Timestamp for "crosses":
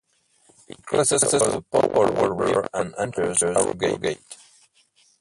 0.83-1.23